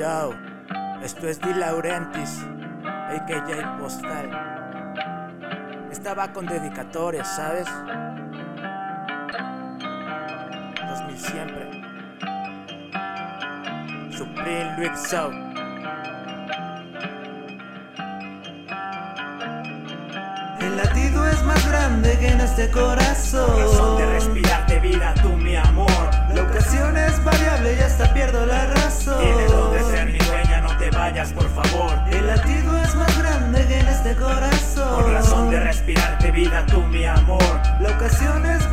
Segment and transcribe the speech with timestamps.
[0.00, 0.32] Yo,
[1.02, 2.42] esto es Di Laurentiis,
[2.86, 4.30] AKJ Postal.
[5.92, 7.68] Estaba con dedicatorias, ¿sabes?
[10.88, 11.70] 2000 siempre.
[14.16, 15.30] Supreme Luke Show.
[20.60, 23.99] El latido es más grande que en este corazón.
[34.10, 35.02] Este corazón.
[35.02, 37.42] Por razón de respirar de vida, tú mi amor.
[37.80, 38.69] La ocasión es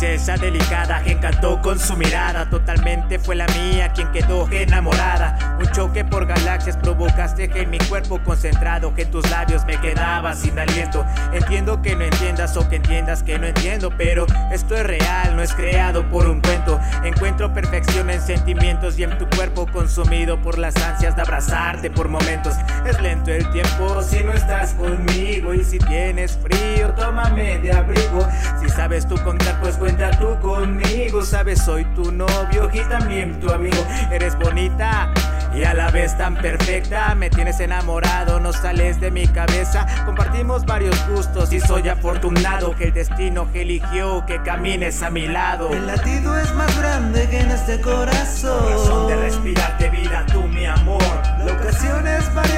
[0.00, 2.48] Princesa delicada que encantó con su mirada.
[2.48, 5.58] Totalmente fue la mía quien quedó enamorada.
[5.60, 10.32] Un choque por galaxias provocaste que en mi cuerpo concentrado, que tus labios me quedaba
[10.32, 11.04] sin aliento.
[11.34, 15.42] Entiendo que no entiendas o que entiendas que no entiendo, pero esto es real, no
[15.42, 16.80] es creado por un cuento.
[17.04, 22.08] Encuentro perfección en sentimientos y en tu cuerpo consumido por las ansias de abrazarte por
[22.08, 22.54] momentos.
[22.86, 28.26] Es lento el tiempo si no estás conmigo y si tienes frío, tómame de abrigo.
[28.62, 31.22] Si sabes tú contar, pues cuenta tú conmigo.
[31.22, 33.84] Sabes, soy tu novio y también tu amigo.
[34.10, 35.12] Eres bonita
[35.54, 37.14] y a la vez tan perfecta.
[37.14, 39.86] Me tienes enamorado, no sales de mi cabeza.
[40.06, 45.26] Compartimos varios gustos y soy afortunado que el destino que eligió que camines a mi
[45.26, 45.70] lado.
[45.72, 48.70] El latido es más grande que en este corazón.
[48.70, 51.02] Razón de respirar de vida, tú mi amor.
[51.44, 52.49] La ocasión es variable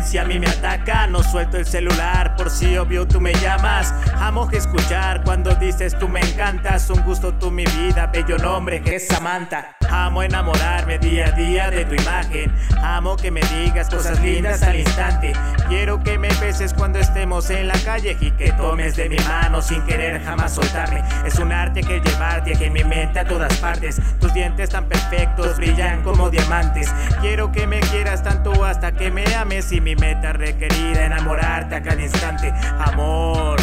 [0.00, 3.34] Tu ausencia a mí me ataca, no suelto el celular, por si obvio tú me
[3.34, 3.92] llamas.
[4.14, 8.80] Amo que escuchar cuando dices tú me encantas, un gusto tú mi vida, bello nombre
[8.80, 9.76] que es Samantha.
[9.90, 12.52] Amo enamorarme día a día de tu imagen,
[12.82, 15.32] amo que me digas cosas lindas al instante.
[15.68, 19.60] Quiero que me beses cuando estemos en la calle y que tomes de mi mano
[19.60, 21.02] sin querer jamás soltarme.
[21.26, 24.00] Es un arte que llevarte aquí en mi mente a todas partes.
[24.20, 26.92] Tus dientes tan perfectos brillan como diamantes.
[27.20, 31.82] Quiero que me quieras tanto hasta que me ames y mi meta requerida enamorarte a
[31.82, 32.52] cada instante.
[32.78, 33.58] Amor.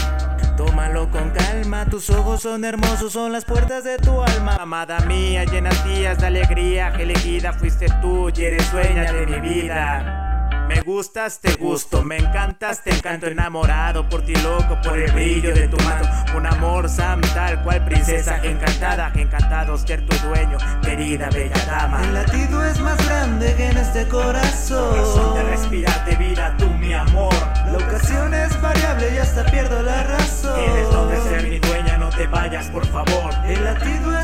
[1.89, 4.57] Tus ojos son hermosos, son las puertas de tu alma.
[4.59, 9.39] Amada mía, llenas días de alegría, que elegida fuiste tú y eres dueña de mi
[9.39, 10.27] vida.
[10.67, 15.53] Me gustas, te gusto, me encantas, te encanto enamorado por ti loco, por el brillo
[15.53, 16.05] de tu mano.
[16.35, 22.03] Un amor Sam tal cual princesa encantada, encantado ser tu dueño, querida bella dama.
[22.03, 24.97] El latido es más grande que en este corazón.
[24.97, 27.26] Razón de respirar de vida, tú mi amor.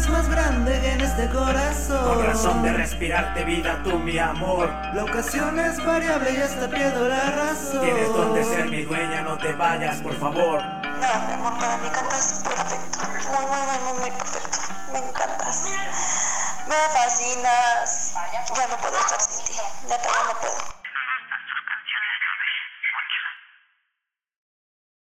[0.09, 2.16] Más grande que en este corazón.
[2.16, 4.69] Con razón de respirar de vida, tú mi amor.
[4.94, 7.81] La ocasión es variable y hasta pierdo la razón.
[7.81, 10.62] Tienes donde ser mi dueña, no te vayas, por favor.
[10.62, 12.83] No, mi amor, para mí cantas perfecto.